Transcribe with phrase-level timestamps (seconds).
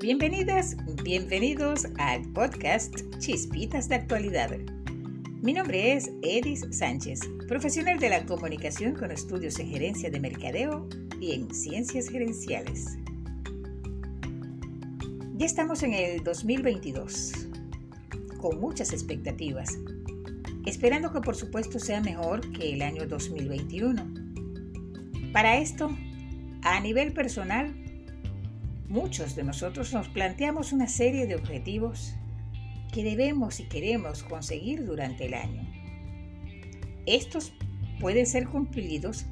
[0.00, 4.56] Bienvenidas, bienvenidos al podcast Chispitas de Actualidad.
[5.42, 10.88] Mi nombre es Edis Sánchez, profesional de la comunicación con estudios en gerencia de mercadeo
[11.20, 12.96] y en ciencias gerenciales.
[15.36, 17.48] Ya estamos en el 2022,
[18.36, 19.80] con muchas expectativas,
[20.64, 24.14] esperando que por supuesto sea mejor que el año 2021.
[25.32, 25.90] Para esto,
[26.62, 27.74] a nivel personal,
[28.88, 32.14] muchos de nosotros nos planteamos una serie de objetivos
[32.92, 35.62] que debemos y queremos conseguir durante el año.
[37.06, 37.52] Estos
[38.00, 39.26] pueden ser cumplidos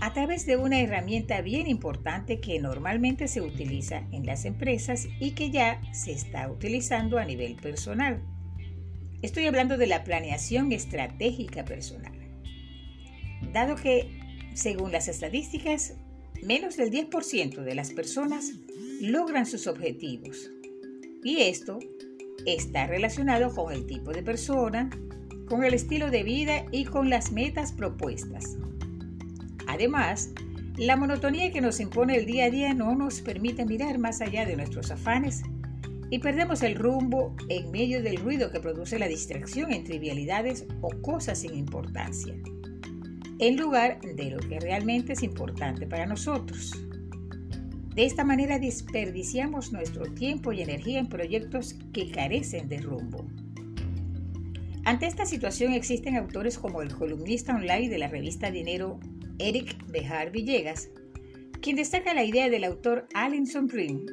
[0.00, 5.30] a través de una herramienta bien importante que normalmente se utiliza en las empresas y
[5.30, 8.20] que ya se está utilizando a nivel personal.
[9.22, 12.12] Estoy hablando de la planeación estratégica personal.
[13.52, 14.08] Dado que,
[14.54, 15.94] según las estadísticas,
[16.42, 18.52] menos del 10% de las personas
[19.00, 20.50] logran sus objetivos.
[21.22, 21.78] Y esto
[22.46, 24.90] está relacionado con el tipo de persona,
[25.46, 28.56] con el estilo de vida y con las metas propuestas.
[29.66, 30.30] Además,
[30.76, 34.44] la monotonía que nos impone el día a día no nos permite mirar más allá
[34.46, 35.42] de nuestros afanes
[36.10, 40.90] y perdemos el rumbo en medio del ruido que produce la distracción en trivialidades o
[41.00, 42.34] cosas sin importancia,
[43.38, 46.72] en lugar de lo que realmente es importante para nosotros.
[47.94, 53.26] De esta manera desperdiciamos nuestro tiempo y energía en proyectos que carecen de rumbo.
[54.84, 58.98] Ante esta situación existen autores como el columnista online de la revista Dinero
[59.38, 60.88] Eric Bejar Villegas,
[61.60, 64.06] quien destaca la idea del autor Alinson Green,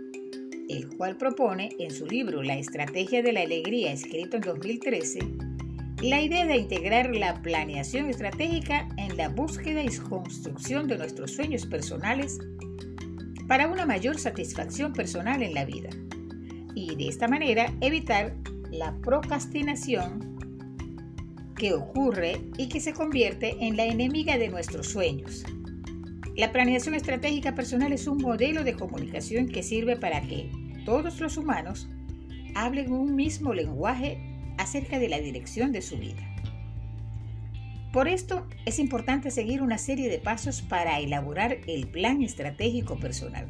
[0.70, 5.20] el cual propone en su libro La estrategia de la alegría, escrito en 2013,
[6.02, 11.66] la idea de integrar la planeación estratégica en la búsqueda y construcción de nuestros sueños
[11.66, 12.40] personales
[13.48, 15.90] para una mayor satisfacción personal en la vida
[16.74, 18.34] y de esta manera evitar
[18.72, 20.38] la procrastinación
[21.58, 25.44] que ocurre y que se convierte en la enemiga de nuestros sueños.
[26.38, 30.50] La planeación estratégica personal es un modelo de comunicación que sirve para que
[30.86, 31.90] todos los humanos
[32.56, 34.29] hablen un mismo lenguaje
[34.60, 36.22] acerca de la dirección de su vida.
[37.92, 43.48] Por esto es importante seguir una serie de pasos para elaborar el plan estratégico personal.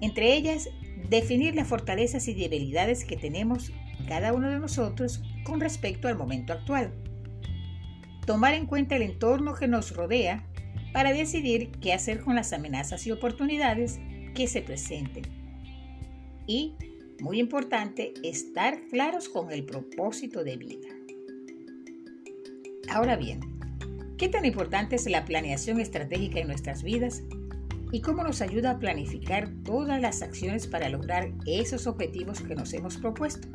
[0.00, 0.68] Entre ellas,
[1.08, 3.72] definir las fortalezas y debilidades que tenemos
[4.08, 6.92] cada uno de nosotros con respecto al momento actual.
[8.26, 10.44] Tomar en cuenta el entorno que nos rodea
[10.92, 14.00] para decidir qué hacer con las amenazas y oportunidades
[14.34, 15.24] que se presenten.
[16.46, 16.74] Y,
[17.20, 20.88] muy importante, estar claros con el propósito de vida.
[22.90, 23.40] Ahora bien,
[24.16, 27.22] ¿qué tan importante es la planeación estratégica en nuestras vidas
[27.92, 32.72] y cómo nos ayuda a planificar todas las acciones para lograr esos objetivos que nos
[32.72, 33.48] hemos propuesto?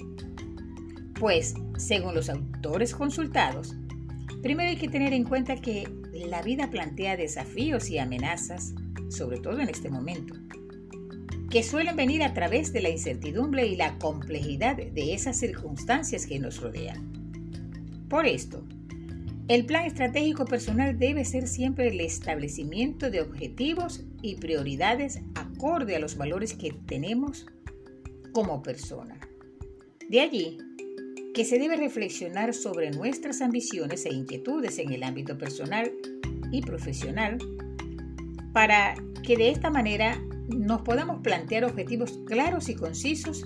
[1.20, 3.76] Pues, según los autores consultados,
[4.42, 8.74] primero hay que tener en cuenta que la vida plantea desafíos y amenazas,
[9.10, 10.36] sobre todo en este momento,
[11.54, 16.40] que suelen venir a través de la incertidumbre y la complejidad de esas circunstancias que
[16.40, 18.08] nos rodean.
[18.10, 18.66] Por esto,
[19.48, 26.00] el plan estratégico personal debe ser siempre el establecimiento de objetivos y prioridades acorde a
[26.00, 27.46] los valores que tenemos
[28.32, 29.20] como persona.
[30.10, 30.58] De allí
[31.36, 35.92] que se debe reflexionar sobre nuestras ambiciones e inquietudes en el ámbito personal
[36.52, 37.38] y profesional
[38.54, 43.46] para que de esta manera nos podamos plantear objetivos claros y concisos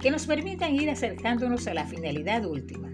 [0.00, 2.90] que nos permitan ir acercándonos a la finalidad última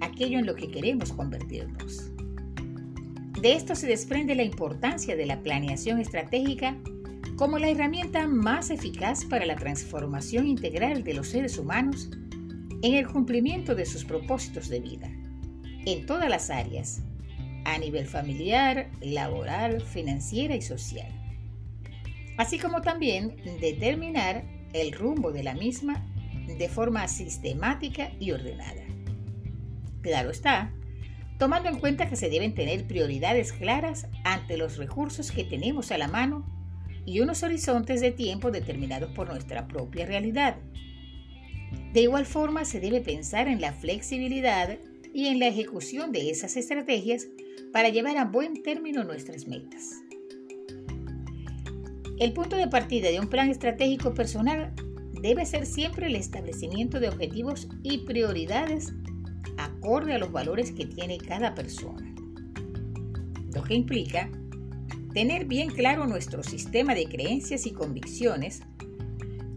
[0.00, 2.10] aquello en lo que queremos convertirnos.
[3.40, 6.76] De esto se desprende la importancia de la planeación estratégica
[7.36, 12.10] como la herramienta más eficaz para la transformación integral de los seres humanos
[12.82, 15.10] en el cumplimiento de sus propósitos de vida,
[15.84, 17.02] en todas las áreas,
[17.64, 21.10] a nivel familiar, laboral, financiera y social,
[22.36, 26.04] así como también determinar el rumbo de la misma
[26.46, 28.82] de forma sistemática y ordenada.
[30.02, 30.72] Claro está,
[31.38, 35.98] tomando en cuenta que se deben tener prioridades claras ante los recursos que tenemos a
[35.98, 36.46] la mano
[37.06, 40.56] y unos horizontes de tiempo determinados por nuestra propia realidad.
[41.92, 44.78] De igual forma, se debe pensar en la flexibilidad
[45.12, 47.28] y en la ejecución de esas estrategias
[47.72, 50.03] para llevar a buen término nuestras metas.
[52.18, 54.72] El punto de partida de un plan estratégico personal
[55.20, 58.92] debe ser siempre el establecimiento de objetivos y prioridades
[59.56, 62.14] acorde a los valores que tiene cada persona.
[63.52, 64.30] Lo que implica
[65.12, 68.62] tener bien claro nuestro sistema de creencias y convicciones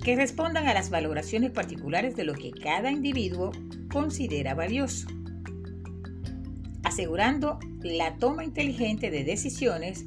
[0.03, 3.51] que respondan a las valoraciones particulares de lo que cada individuo
[3.91, 5.07] considera valioso,
[6.83, 10.05] asegurando la toma inteligente de decisiones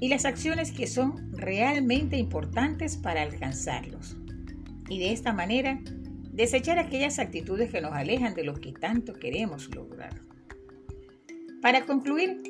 [0.00, 4.16] y las acciones que son realmente importantes para alcanzarlos.
[4.88, 5.80] Y de esta manera,
[6.32, 10.20] desechar aquellas actitudes que nos alejan de lo que tanto queremos lograr.
[11.60, 12.40] Para concluir,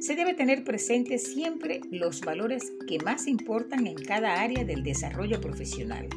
[0.00, 5.40] se debe tener presente siempre los valores que más importan en cada área del desarrollo
[5.40, 6.08] profesional,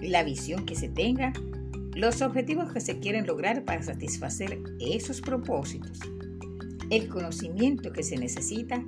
[0.00, 1.32] la visión que se tenga,
[1.94, 5.98] los objetivos que se quieren lograr para satisfacer esos propósitos,
[6.90, 8.84] el conocimiento que se necesita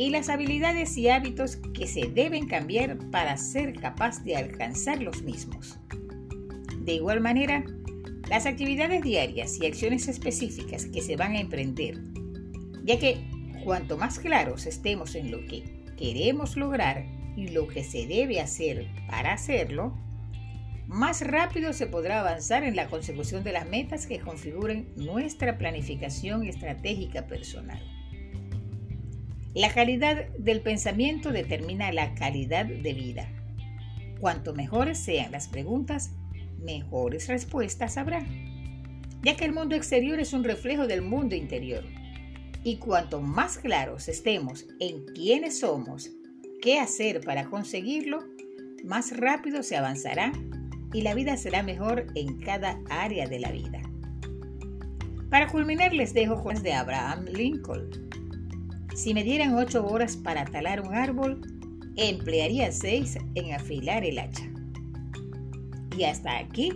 [0.00, 5.20] y las habilidades y hábitos que se deben cambiar para ser capaz de alcanzar los
[5.20, 5.78] mismos.
[6.78, 7.66] De igual manera,
[8.30, 11.98] las actividades diarias y acciones específicas que se van a emprender,
[12.82, 13.28] ya que
[13.62, 15.64] cuanto más claros estemos en lo que
[15.98, 17.04] queremos lograr
[17.36, 19.98] y lo que se debe hacer para hacerlo,
[20.86, 26.46] más rápido se podrá avanzar en la consecución de las metas que configuren nuestra planificación
[26.46, 27.99] estratégica personal.
[29.54, 33.28] La calidad del pensamiento determina la calidad de vida.
[34.20, 36.12] Cuanto mejores sean las preguntas,
[36.62, 38.24] mejores respuestas habrá,
[39.22, 41.84] ya que el mundo exterior es un reflejo del mundo interior.
[42.62, 46.10] Y cuanto más claros estemos en quiénes somos,
[46.62, 48.22] qué hacer para conseguirlo,
[48.84, 50.30] más rápido se avanzará
[50.92, 53.82] y la vida será mejor en cada área de la vida.
[55.28, 58.09] Para culminar les dejo juegos de Abraham Lincoln
[58.94, 61.40] si me dieran ocho horas para talar un árbol,
[61.96, 64.48] emplearía seis en afilar el hacha.
[65.96, 66.72] Y hasta aquí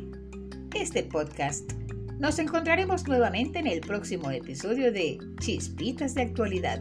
[0.74, 1.72] este podcast.
[2.18, 6.80] Nos encontraremos nuevamente en el próximo episodio de Chispitas de Actualidad.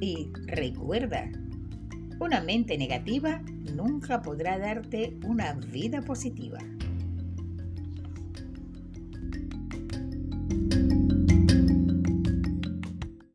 [0.00, 1.30] Y recuerda,
[2.20, 3.42] una mente negativa
[3.74, 6.58] nunca podrá darte una vida positiva.